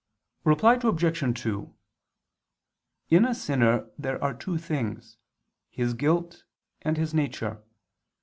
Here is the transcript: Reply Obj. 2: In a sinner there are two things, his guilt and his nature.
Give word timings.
Reply 0.43 0.79
Obj. 0.81 1.39
2: 1.43 1.75
In 3.11 3.23
a 3.23 3.35
sinner 3.35 3.87
there 3.99 4.23
are 4.23 4.33
two 4.33 4.57
things, 4.57 5.17
his 5.69 5.93
guilt 5.93 6.43
and 6.81 6.97
his 6.97 7.13
nature. 7.13 7.61